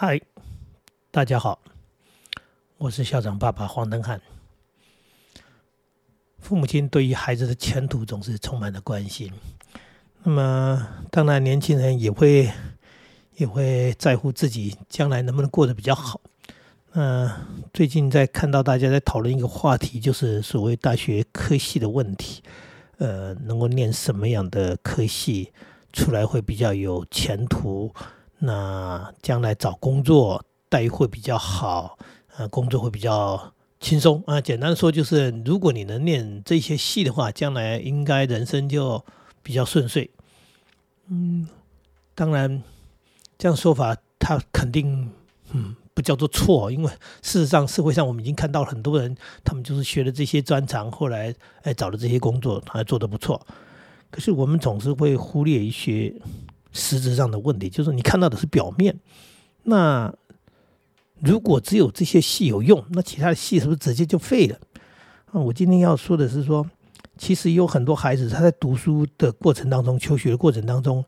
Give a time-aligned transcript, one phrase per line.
[0.00, 0.20] 嗨，
[1.10, 1.58] 大家好，
[2.76, 4.20] 我是校长爸爸黄登汉。
[6.38, 9.32] 父母亲对于孩子的前途总是充满了关心，
[10.22, 12.48] 那么当然年轻人也会
[13.38, 16.20] 也会在乎自己将来能不能过得比较好。
[16.92, 17.28] 嗯，
[17.72, 22.40] 最近在看到大家在讨论一个话题，就是所谓大学科系的问题。
[22.98, 25.52] 呃，能够念什么样的科系
[25.92, 27.92] 出来会比较有前途？
[28.38, 31.98] 那将来找工作待遇会比较好，
[32.36, 34.40] 呃，工作会比较轻松啊。
[34.40, 39.04] 简单说就是，如果你能念这些系的话，将来应该人生就
[39.42, 40.10] 比较顺遂。
[41.08, 41.48] 嗯，
[42.14, 42.62] 当然
[43.36, 45.10] 这样说法，他肯定
[45.52, 45.74] 嗯。
[45.94, 46.88] 不叫做错，因为
[47.22, 53.44] 事实上社会上我们已经看到很多人，他们就是学了这些专长，后来哎找了这些工作，还做得不错。
[54.08, 56.14] 可是我们总是会忽略一些
[56.72, 58.98] 实质上的问题，就是你看到的是表面。
[59.64, 60.14] 那
[61.20, 64.58] 如果只有这些戏有用，那其他的戏是不是直接就废了？
[65.32, 66.64] 啊，我今天要说的是说，
[67.16, 71.04] 其实有很多孩子他在读书的过程当中，求学的过程当中。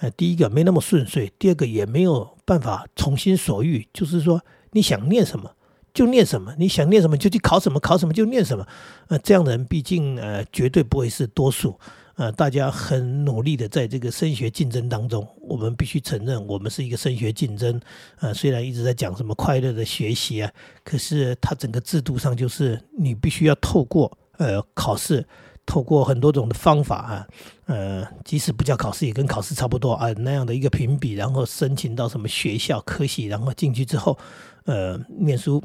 [0.00, 5.54] 呃，第一个没那么顺遂，第二个也没有办法从心所欲，就是说你想念什么
[5.92, 8.66] 就念什么，你想念什么就去考什么，考什么就念什么。
[9.08, 11.78] 呃，这样的人毕竟呃绝对不会是多数。
[12.20, 17.80] 呃，大家很努力的在这个升学竞争当中，我们必须承认，我们是一个升学竞争。
[18.18, 20.52] 呃，虽然一直在讲什么快乐的学习啊，
[20.84, 25.26] 可是它整个制度上就是你必须要透过呃考试。
[25.66, 27.28] 透过很多种的方法啊，
[27.66, 34.18] 呃，即使不叫考试，也跟考试差不多啊，那样的一个评比，然后申请到什么学校科系，然后进去之后，
[34.64, 35.62] 呃，念书。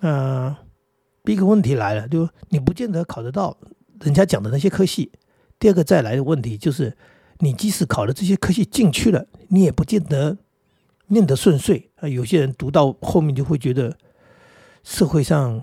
[0.00, 0.56] 那
[1.22, 3.54] 第一个问题来了，就你不见得考得到
[4.00, 5.12] 人家讲的那些科系。
[5.58, 6.96] 第二个再来的问题就是，
[7.38, 10.38] 你即使考了这些科系进去了，你也不见得
[11.08, 12.08] 念得顺遂啊。
[12.08, 13.96] 有些人读到后面就会觉得
[14.82, 15.62] 社会上。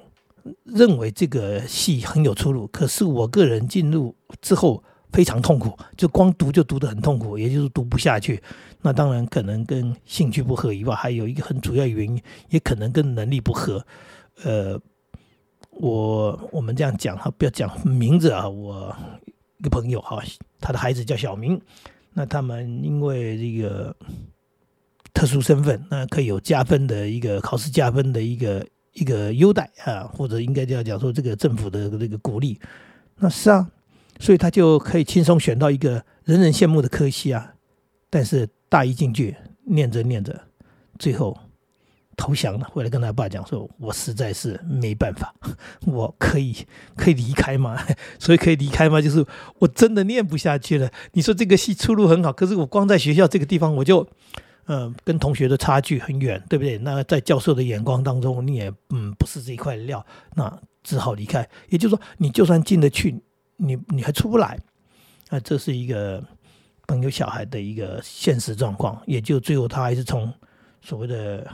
[0.66, 8.44] 认为这个戏很有出路，可是我个人进入之后非常痛苦，就光读就读得很痛苦，也就是读不下去。
[8.81, 13.85] 那当然可能跟兴趣不合以外，还有一个很主要原因，也可能跟能力不合。
[14.44, 14.78] 呃，
[15.69, 18.45] 我我们这样讲哈，不要讲名字啊。
[18.50, 18.94] 我
[19.63, 20.22] 一个朋友哈，
[20.59, 21.57] 他的孩子叫小明，
[22.12, 23.96] 那他们因为这个
[25.13, 28.68] 特殊身份，那可以有加分的一个考试加分的一个。
[28.94, 32.59] 一个优待啊，或者应该这样讲说，这个政府的这个鼓励，
[33.18, 33.68] 那是啊，
[34.19, 37.56] 所以他就可以轻松选到一个人人羡慕的科系啊。
[38.12, 40.40] 但是大一进去，念着念着，
[41.00, 41.35] 最后
[42.23, 45.35] 投降了，回来跟他爸讲说：“我实在是没办法，
[45.85, 46.56] 我可以
[46.95, 47.78] 可以离开吗？
[48.17, 49.01] 所以可以离开吗？
[49.01, 49.25] 就是
[49.59, 50.89] 我真的念不下去了。
[51.12, 54.07] 你说这个戏出路很好，可是我光在学校这个地方，我就……
[54.67, 56.78] 嗯，跟同学的差距很远，对不对？
[56.78, 61.45] 那在教授的眼光当中，你也嗯不是这一块料，那只好离开。
[61.67, 63.22] 也就是说，你就算进得去，
[63.57, 64.57] 你你还出不来。
[65.28, 66.23] 啊，这是一个
[66.88, 68.97] 朋友小孩的一个现实状况。
[69.06, 70.33] 也就最后他还是从
[70.81, 71.45] 所谓的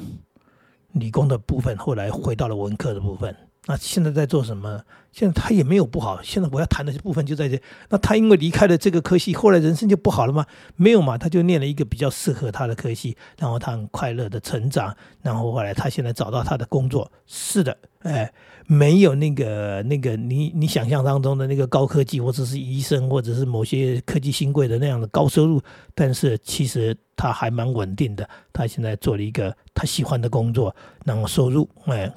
[0.94, 3.36] 理工的部分，后来回到了文科的部分。
[3.66, 4.82] 那现在在做什么？
[5.12, 6.22] 现在他也没有不好。
[6.22, 7.60] 现在我要谈的部分就在这。
[7.90, 10.46] 那他因为离开了这个科系，后来人生就不好了吗？
[10.76, 17.12] 没有嘛，他就念了一个比较适合他的科系，然后他很快乐的成长，然后后来他现在找到他的工作。
[17.26, 18.32] 是的，哎，
[18.66, 25.62] 没有那个那个你你想象当中的那个高科技，或者是医生，或者是某些科技新贵的那样的高收入。
[25.94, 28.28] 但是其实他还蛮稳定的。
[28.54, 32.12] 他现在做了一个他喜欢的工作，然后收入哎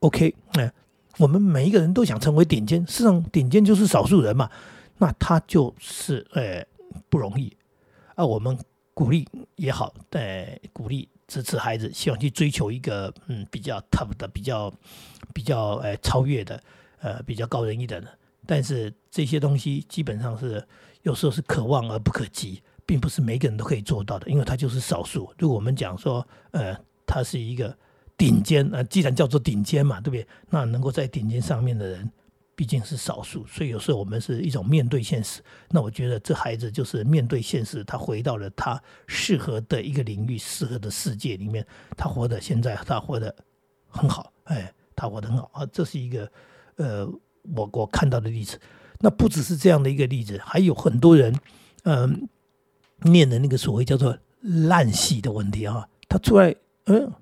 [0.00, 0.70] ，OK 哎。
[1.22, 4.50] 我们每一个人都想成为顶尖，事实上顶尖就是少数人嘛，
[4.98, 6.66] 那他就是呃
[7.08, 7.56] 不容易
[8.16, 8.26] 啊。
[8.26, 8.58] 我们
[8.92, 9.24] 鼓励
[9.54, 14.74] 也好，呃鼓励支持孩子，希望去追求一个嗯比较 top 的、比较
[15.32, 16.60] 比较呃超越的、
[17.00, 18.18] 呃比较高人一等的。
[18.44, 20.66] 但是这些东西基本上是
[21.02, 25.32] 有时候是可望而不可及，并不是每个人都可以做到的，因为他就是少数。
[25.38, 26.76] 如果我们讲说呃
[27.06, 27.76] 他是一个。
[28.22, 30.24] 顶尖啊，既然叫做顶尖嘛，对不对？
[30.48, 32.08] 那能够在顶尖上面的人
[32.54, 35.42] 毕竟是少数，所以有时候我们是一种面对现实。
[35.70, 41.66] 那我觉得这孩子就是面对现实，他回到了他适合的一个领域、适合的世界里面，
[41.96, 43.34] 他活的现在他活得
[43.88, 45.66] 很好，哎，他活得很好啊。
[45.72, 46.30] 这是一个
[46.76, 47.04] 呃，
[47.56, 48.56] 我我看到的例子。
[49.00, 51.34] 那不只是这样的一个例子，还有很多人
[51.82, 52.28] 嗯
[53.00, 56.54] 念的那个所谓叫做烂戏的问题啊，他出来
[56.84, 57.12] 嗯。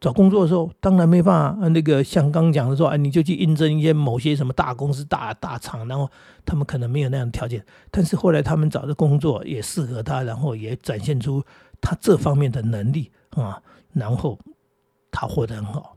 [0.00, 1.68] 找工作的时候，当然没办法。
[1.68, 6.08] 那个像刚讲的说，哎，你就去应征一些某些什么大公司、大大厂，然后
[6.44, 7.64] 他们可能没有那样的条件。
[7.90, 11.42] 但是后来他们找的工作也适合他，然后也展现出
[11.80, 13.60] 他这方面的能力啊，
[13.92, 14.38] 然后
[15.10, 15.96] 他活得很好。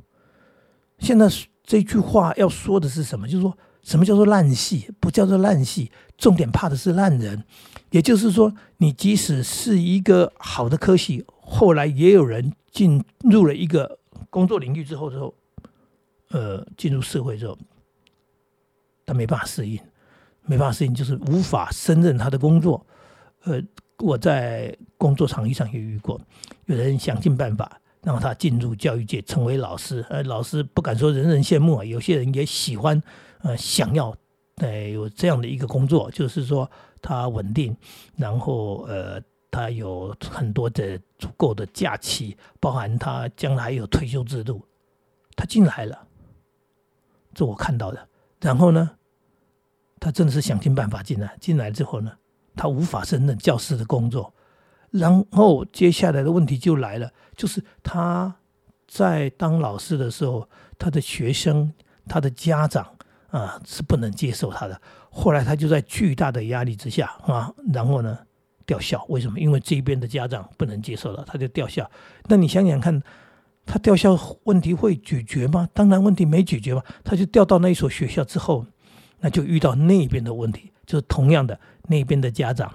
[0.98, 1.28] 现在
[1.64, 3.28] 这句话要说的是什么？
[3.28, 4.90] 就是说什么叫做烂戏？
[5.00, 7.44] 不叫做烂戏，重点怕的是烂人。
[7.92, 15.34] 也就是说，你即使是一个好的科系，后来也有人进入了一个工作领域之后，之后，
[16.30, 17.58] 呃，进入社会之后，
[19.06, 19.80] 他没办法适应，
[20.44, 22.86] 没办法适应，就是无法胜任他的工作。
[23.44, 23.62] 呃，
[24.00, 26.20] 我在工作场域上也遇过，
[26.66, 30.06] 有人想尽办法让他进入教育界，成为老师。
[30.10, 33.02] 呃，老师不敢说人人羡慕啊，有些人也喜欢，
[33.42, 34.16] 呃，想要，
[34.58, 36.70] 呃，有这样的一个工作，就是说
[37.02, 37.76] 他稳定，
[38.16, 39.22] 然后呃，
[39.52, 44.66] 他有很多的足够的假期，包含他将来有退休制度，
[45.36, 46.08] 他进来了，
[47.34, 48.08] 这我看到的。
[48.40, 48.90] 然后呢，
[50.00, 52.12] 他真的是想尽办法进来，进来之后呢？
[52.56, 54.34] 他无法胜任教师的工作，
[54.90, 58.36] 然后接下来的问题就来了，就是他
[58.88, 61.74] 在当老师的时候，他的学生、
[62.08, 62.94] 他的家长
[63.30, 64.82] 啊是不能接受他的。
[65.10, 68.20] 后来他就在巨大的压力之下啊，然后呢
[68.72, 69.06] 吊校。
[69.10, 69.38] 为什么？
[69.38, 71.92] 因为这边的家长不能接受了，他就吊校。
[72.30, 73.04] 那你想想看，
[73.66, 75.68] 他吊校问题会解决吗？
[75.74, 76.82] 当然问题没解决嘛。
[77.04, 78.66] 他就调到那一所学校之后，
[79.20, 81.60] 那就遇到那边的问题，就是同样的。
[81.90, 82.72] 那边的家长，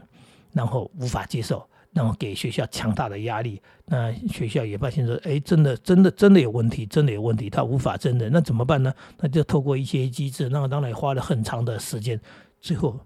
[0.52, 3.58] 然后无法接受，然后给学校强大的压力。
[3.86, 8.92] 那学校也发现说，哎，真的，真的，真的有问题，真的有问题，他无法真的，那怎么办呢？
[9.18, 12.20] 那就透过一些机制，那当然花了很长的时间，
[12.60, 13.00] 最后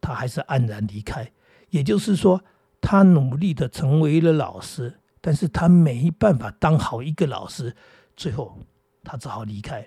[0.00, 1.28] 他还是黯然离开。
[1.70, 2.42] 也就是说，
[2.80, 7.74] 他努力的成为了老师，但是他没办法当好一个老师，
[8.16, 8.58] 最后
[9.02, 9.86] 他只好离开。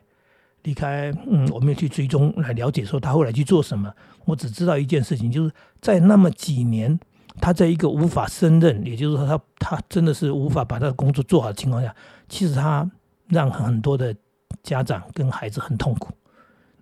[0.64, 3.90] 离开，嗯，我没有去追踪来了解说他后来去做什么。
[4.26, 7.00] 我只知道一件事情，就是在那么几年，
[7.40, 11.96] 他在一个无法胜任，也就是说他他真的是无法把他的工作做好的情况下，
[12.28, 12.92] 其实他
[13.30, 14.14] 让很多的
[14.62, 16.12] 家长跟孩子很痛苦。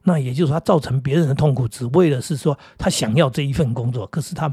[0.02, 4.52] 那也就是说他造成别人的痛苦，只为了是说他想要这一份工作，可是他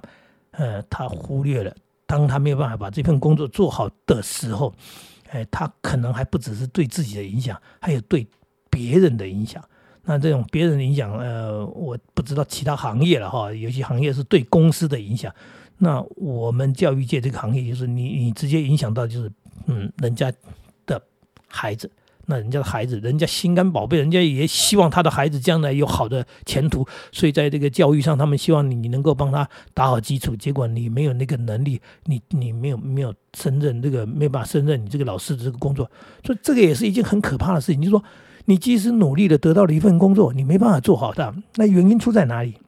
[0.57, 1.75] 呃他忽略了，
[2.07, 4.75] 当他没有办法把这份工作做好的时候，
[5.31, 8.27] 哎，他可能还不只是对自己的影响，还有对。
[8.71, 9.63] 别人的影响，
[10.03, 15.33] 那这种别人的影响，呃，我不知道其他行业了哈，有些行业是对公司的影响。
[15.79, 19.33] 那我们教育界这个行业，就是你你直接影响到就是
[19.67, 20.33] 嗯人家
[20.87, 21.01] 的
[21.47, 21.89] 孩子，
[22.27, 30.35] 那人家的孩子，人家心肝宝贝，人家也希望他的孩子将来有好的前途，所以在这个教育上，他们希望你能够帮他打好基础。
[30.37, 35.91] 结果你没有那个能力，你你没有没有胜任这个没办法胜任你这个老师的这个工作，
[36.25, 38.03] 所以这个也是一件很可怕的事情，就是说。
[38.47, 42.59] 你即使努力的得到了一份工作，你没办法做好的，那原因出在哪里？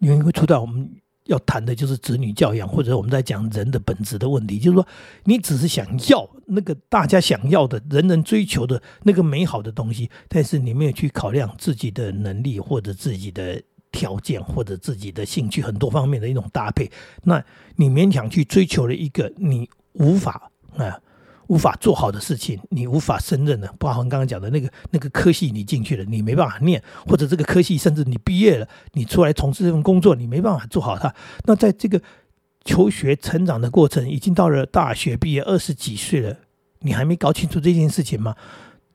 [0.00, 0.86] 原因会出在我们
[1.24, 4.58] 要谈的就是子女教养，或者我们在讲人的本质的问题。
[4.58, 4.86] 就是说，
[5.24, 13.62] 你只是想要那个大家想要的、人人追求的那个美好的东西，但是你没有去考量自己的能力，或者自己的
[13.92, 16.90] 条件，或者自己的兴趣很多方面的一种搭配。
[17.22, 17.44] 那
[17.76, 20.98] 你勉强去追求了一个你无法啊。
[21.48, 31.14] 无法做好的事情，你无法胜任的，包含刚刚讲的那个那个科系，你进去了，你没办法念，或者这个科系甚至你毕业了，你出来从事这份工作，你没办法做好它。
[31.46, 31.98] 那在这个
[32.64, 36.36] 求学成长的过程，已经到了大学毕业二十几岁了，
[36.80, 38.34] 你还没搞清楚这件事情吗？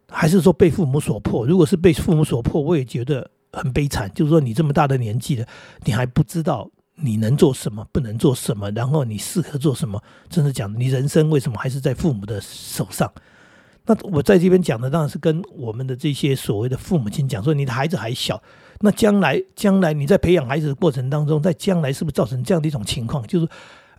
[0.10, 1.46] 还是说被父母所迫？
[1.46, 4.12] 如果是被父母所迫，我也觉得很悲惨。
[4.14, 5.46] 就是说，你这么大的年纪了，
[5.86, 6.70] 你还不知道。
[6.96, 10.00] 你能做什么，不能做什么，然后你适合做什么？
[10.30, 13.12] 真的讲，你人生为什么还是在父母的手上？
[13.88, 18.40] 那我在这边讲的当然是跟我们的这些所谓的父母亲讲说，你的孩子还小，
[18.86, 23.26] 那将来将来你在培养孩子的过程当中，在将来是不是造成这样的一种情况？
[23.26, 23.48] 就是，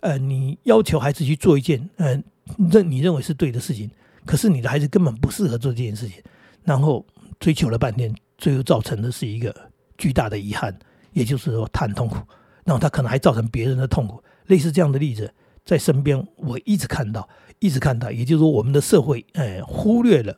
[0.01, 2.21] 呃，你要求孩子去做一件，呃，
[2.69, 3.89] 认你认为是对的事情，
[4.27, 6.21] 可是你的孩子根本不适合做这件事情，
[6.63, 7.03] 然后
[7.39, 9.51] 追求了半天，最后造成的是一个
[9.97, 10.77] 巨大的遗憾，
[11.13, 12.17] 也就是说，他很痛苦。
[12.63, 17.27] 然后他可能还造成别人的痛苦，类似这样的例子在身边，我一直看到，
[17.57, 18.11] 一直看到。
[18.11, 20.37] 也就是说，我们的社会，哎，忽略了，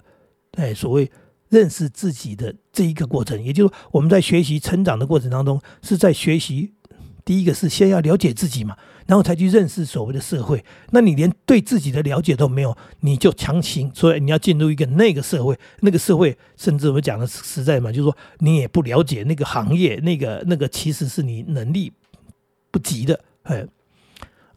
[0.54, 1.12] 哎，所谓
[1.50, 3.42] 认识自己的这一个过程。
[3.44, 6.74] 也就是我们在学习成长的过程当中，是在学习。
[7.26, 10.64] 第一个是先要了解自己嘛，然后才去认识所谓的社会。
[10.92, 21.92] 那你连对自己的了解都没有，你就强行说你要进入一个那个社会，那个社会，甚至我们讲的实在嘛，就是说你也不了解那个行业，那个那个其实是你能力。
[22.70, 23.66] 不及的，哎，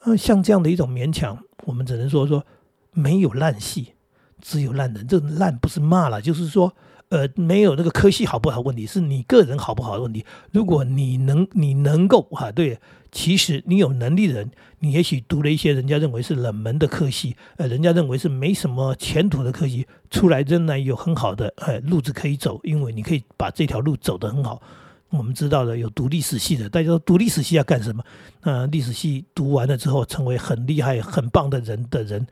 [0.01, 2.45] 呃，像这样的一种勉强，我们只能说说
[2.93, 3.95] 没有烂戏，
[4.41, 5.07] 只有烂人。
[5.07, 6.75] 这烂不是骂了，就是说。
[7.11, 10.25] 呃，没有那个科系好不好问题，是你个人好不好的问题。
[10.53, 12.79] 如果你能，你能够啊，对，
[13.11, 24.63] 其实你有能力的人，你也许读了一些人家认为是冷门的科系，呃，人家认为是没什么前途的科系，出来仍然有很好的呃路子可以走，因为你可以把这条路走得很好。
[25.09, 28.05] 我们知道的有读历史系的，大家说读历史系要干什么？
[28.45, 32.25] 那历史系读完了之后，成为很厉害、很棒的人的人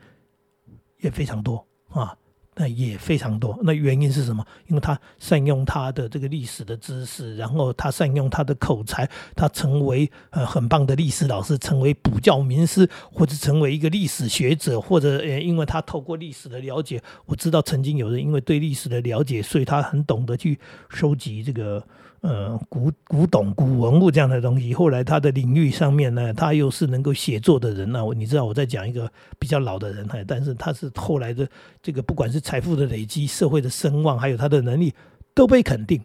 [1.01, 2.15] 也非常多啊。
[2.55, 4.45] 那也非常多，那原因是什么？
[4.67, 21.81] 因为他善用他的这个历史的知识，然后他善用他的口才，他成为呃很棒的历史老师，成为补教名师，或者成为一个历史学者，或者呃，因为他透过历史的了解，我知道曾经有人因为对历史的了解，所以他很懂得去收集这个。
[22.21, 28.03] 呃，古古董、古文物这样的东西，后来他的领域上面呢，他又是能够写作的人呢。
[28.15, 31.47] 你知道我在讲一个比较老的人，但是他是后来的
[31.81, 34.93] 这个，不管是财富的累积、社会的声望，还有他的能力，
[35.33, 36.01] 都被肯定。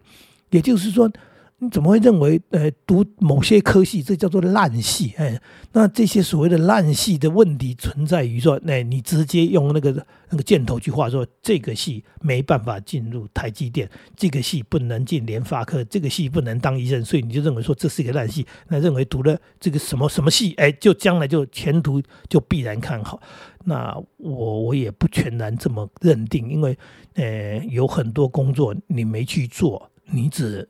[0.50, 1.10] 也就是说。
[1.70, 5.12] 怎么会认为，呃，读某些科系这叫做烂系？
[5.16, 5.40] 哎，
[5.72, 23.20] 那这些所谓的烂系的问题存在于说，哎，你直接用那个那个箭头去画，说这个系没办法进入台积电，这个系不能进联发科，这个系不能当医生，所以你就认为说这是一个烂系，那认为读了这个什么什么系，哎，就将来就前途就必然看好。
[23.64, 26.76] 那我我也不全然这么认定，因为，
[27.14, 30.68] 呃，有很多工作你没去做，你只。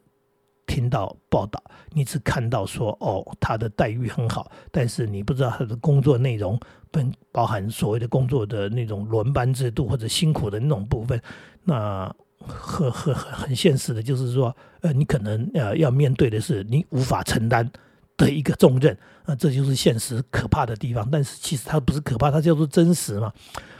[0.66, 6.59] 听到报道，你只看到说哦，他的待遇很好，但是你不知道他的工作内容，
[6.90, 11.21] 本包含所谓的工作的那种轮班制度或者辛苦的那种部分。
[11.64, 17.71] 那很很很很现实的，就是说，呃，你可能呃要面对的是你无法承担
[18.16, 21.09] 的一个重任，啊，这就是现实可怕的地方。
[21.11, 23.33] 但是其实它不是可怕，它叫做真实嘛。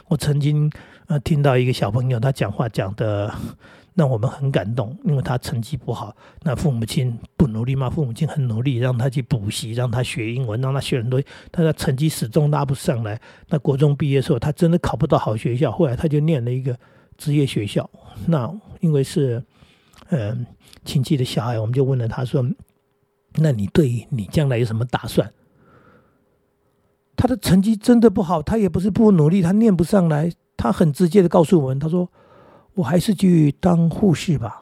[0.07, 0.71] 我曾经
[1.07, 3.33] 呃听到一个小朋友，他讲话讲的。
[3.95, 7.89] 让我们很感动，因为他成绩不好，那父母亲不努力吗？
[7.89, 13.17] 父母亲很努力，让他去补习，让他学英文，让他学很多，但他成绩始终拉不上来。
[13.47, 16.77] 那国中毕业的时候，他真的考不到好学校，后来他就念了一个
[17.17, 17.89] 职业学校。
[18.25, 19.41] 那因为是
[20.09, 20.45] 嗯
[20.83, 22.45] 亲戚的小孩，我们就问了他说
[23.39, 25.31] ：“那你对你将来有什么打算？”
[27.15, 32.09] 他的成绩真的不好，他也不是不努力，他念不上来，他很直接的告诉我们，他说。
[32.75, 34.61] 我还是去当护士吧。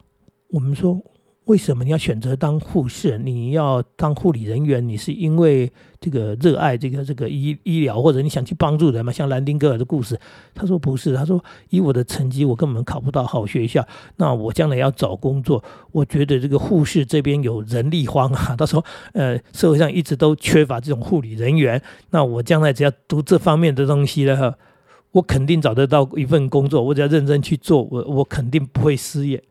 [0.50, 1.02] 我们说，
[1.46, 3.18] 为什么你要选择当护士？
[3.18, 9.12] 你要当护理人员，你是因为这个热爱这个这个医医疗，或者你想去帮助人吗？
[9.12, 10.18] 像兰丁格尔的故事，
[10.54, 13.84] 他说不是，他说以我的成绩，我根本考不到好学校。
[14.18, 18.54] 那我将来要找工作，我觉得这个护士这边有人力荒啊。
[18.56, 21.82] 他说，呃，社会上一直都缺乏这种护理人员。
[22.12, 24.56] 那我将来只要读这方面的东西了。
[25.14, 29.42] 我肯定找得到一份工作，我只要认真去做，我我肯定不会失业。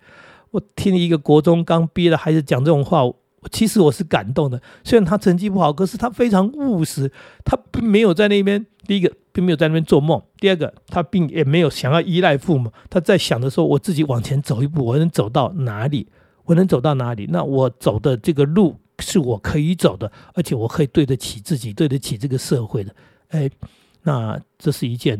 [0.50, 3.02] 我听一个国中刚毕业的孩子讲这种话，
[3.50, 4.60] 其实我是感动的。
[4.84, 7.10] 虽然他成绩不好，可是他非常务实，
[7.44, 12.70] 他并没有在那边第一个并没有在那边做梦，第二个他并也没有想要依赖父母。
[12.90, 16.08] 他在想的时候，我自己往前走一步，我能走到哪里？
[16.44, 17.28] 我能走到哪里？
[17.30, 22.92] 那我走的这个路是我可以走的，而且我可以对得起自己，对得起这个社会的。
[23.28, 23.48] 哎。
[24.02, 25.18] 那这是一件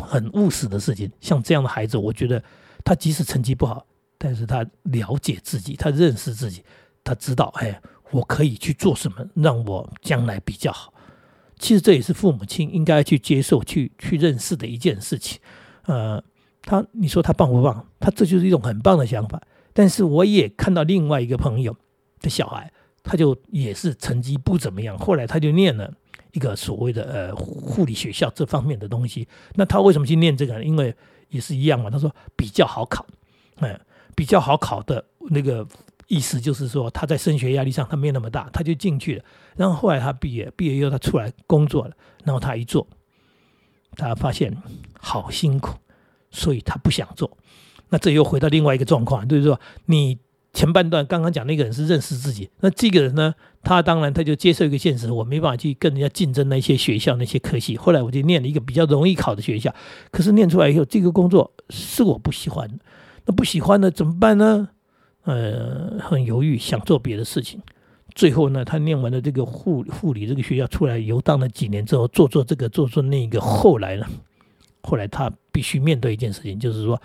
[0.00, 1.10] 很务实的事情。
[1.20, 2.42] 像这样的孩子，我觉得
[2.84, 3.86] 他即使成绩不好，
[4.18, 6.62] 但是他了解自己，他认识自己，
[7.02, 7.80] 他知道，哎，
[8.10, 10.92] 我可以去做什么，让我将来比较好。
[11.58, 15.40] 其实这也是父母亲应该去接受、去去认识的一件事情。
[15.86, 16.22] 呃，
[16.62, 17.86] 他你说他棒不棒？
[17.98, 19.42] 他这就是一种很棒的想法。
[19.72, 21.74] 但是我也看到另外一个朋友
[22.20, 22.70] 的小孩，
[23.02, 25.92] 他就也是成绩不怎么样，后来他就念了。
[26.32, 30.62] 一个所谓的呃护理学校这方面的东西，那他为什么去念这个？
[30.62, 30.94] 因为
[31.28, 31.88] 也是一样嘛。
[31.90, 33.06] 他说比较好考，
[33.60, 33.80] 嗯，
[34.14, 35.66] 比较好考的那个
[36.06, 39.24] 意思就是说他在升学压力上他没有那么大，他就进去了。
[39.56, 42.86] 然后后来他毕业，毕业以后他出来工作了，然后他一做，
[43.96, 44.56] 他发现
[45.00, 45.76] 好辛苦，
[46.30, 47.36] 所以他不想做。
[47.88, 50.18] 那这又回到另外一个状况，就是说你。
[50.54, 57.76] 前半段刚刚讲那个人是认识自己，那这个人呢，他当然他就接受一个现实，我没办法去跟人家竞争那些学校那些科系。
[57.76, 59.72] 后来我就念了一个比较容易考的学校，
[60.10, 62.68] 可是念出来以后，这个工作是我不喜欢，
[63.26, 64.70] 那不喜欢呢怎么办呢？
[65.24, 67.60] 呃，很犹豫，想做别的事情。
[68.14, 74.06] 最后呢，他念完了这个护护理这个学校出来游荡了几年之后，做做这个做做那个，后来呢，
[74.82, 77.00] 后来他必须面对一件事情，就是说。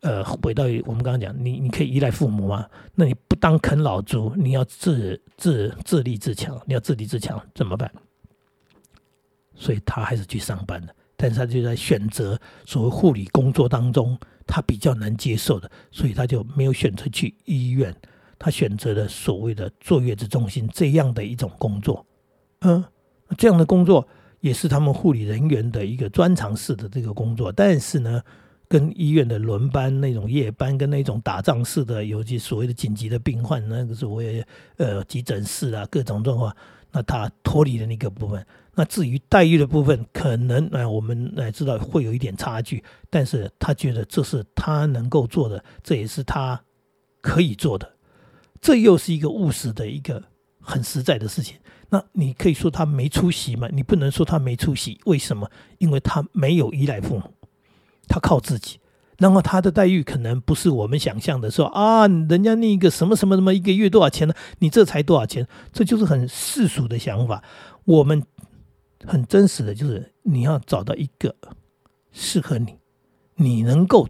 [0.00, 2.68] 呃，回到我们刚刚讲，你你可以依赖父母吗？
[2.94, 7.90] 那你不当啃老族，你要自自自立自强，你要自立自强怎么办？
[9.56, 10.94] 所以他还是去上班了。
[11.16, 17.92] 但是他就在选择所谓护理工作当中，他比较难接受的，所以他就没有选择去医院，
[18.38, 22.06] 他选择了所谓的坐月子中心这样的一种工作。
[22.60, 22.84] 嗯，
[23.36, 24.06] 这样的工作
[24.38, 28.22] 也是他们护理人员的一个专长式的这个工作，但是呢。
[28.68, 34.44] 跟医院的轮班那种夜班，跟那种打仗式的，尤其所谓的紧急的病患，那个所谓
[34.76, 36.54] 呃急诊室啊各种状况，
[36.92, 38.44] 那他脱离了那个部分。
[38.74, 46.62] 那至于待遇的部分，可能哎我们来知道会有一点差距，但是他觉得这是他能够做的，这也是他
[47.20, 47.90] 可以做的，
[48.60, 50.22] 这又是一个务实的一个
[50.60, 51.56] 很实在的事情。
[51.88, 53.66] 那你可以说他没出息吗？
[53.72, 55.50] 你不能说他没出息，为什么？
[55.78, 57.22] 因为他没有依赖父母。
[58.08, 58.78] 他靠自己，
[59.18, 64.34] 然后他的待遇可能不是我们想象的，说啊，人家那个什么什么什么一个月多少钱呢？
[64.60, 65.46] 你这才多少钱？
[65.72, 67.42] 这就是很世俗的想法。
[67.84, 68.22] 我们
[69.04, 71.34] 很真实的就是，你要找到一个
[72.12, 72.76] 适合你，
[73.36, 74.08] 你能够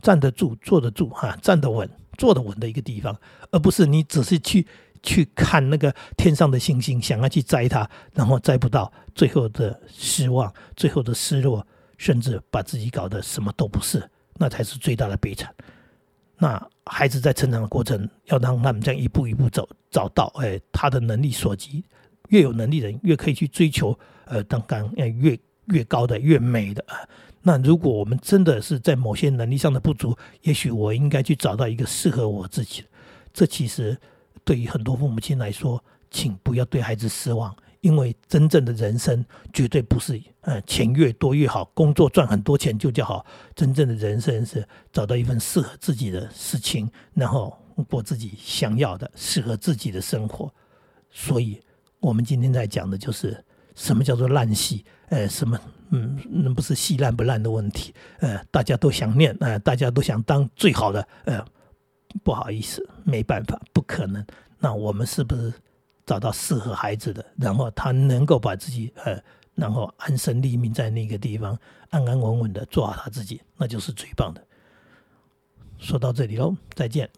[0.00, 3.16] 站得住、坐得住、哈，站得稳、坐得稳的一个地方，
[3.50, 4.66] 而不是你只是去
[5.02, 11.66] 去看那个天上的星星，想要去摘它，然后摘不到，最后的失望，最后的失落。
[12.00, 14.02] 甚至把自己搞得什么都不是，
[14.38, 15.54] 那才是最大的悲惨。
[16.38, 21.84] 那孩子在成长的过程，要让他们这样一步一步走，找到哎他的能力所及，
[22.30, 26.96] 越有能力的人越可以去追求，呃，当刚呃越越高的越美的啊。
[27.42, 32.88] 那如果我们真的是在某些能力上的不足，也许我应该去找到一个适合我自己的。
[33.30, 33.94] 这其实
[34.42, 37.54] 对于很多父母亲来说，请不要对孩子失望。
[37.80, 43.24] 因为真正的人生绝对不是呃钱越多越好，工作赚很多钱就叫好。
[43.54, 47.56] 真正的人生是找到一份适合自己的事情，然后
[47.88, 50.52] 过自己想要的、适合自己的生活。
[51.10, 51.60] 所以，
[52.00, 53.42] 我们今天在讲的就是
[53.74, 54.84] 什么叫做烂戏？
[55.08, 55.58] 呃，什么？
[55.88, 57.94] 嗯，那不是戏烂不烂的问题。
[58.18, 61.08] 呃，大家都想念，呃，大家都想当最好的。
[61.24, 61.44] 呃，
[62.22, 64.24] 不好意思，没办法，不可能。
[64.58, 65.52] 那我们是不是？
[66.10, 69.16] 找到适合孩子的，然后他能够把自己呃，
[69.54, 71.56] 然后安身立命在那个地方，
[71.90, 74.44] 安安稳稳的做好他自己，那就是最棒的。
[75.78, 77.08] 说到这里喽，再见。